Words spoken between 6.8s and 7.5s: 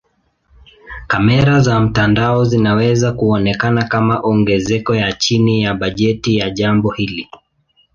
hili.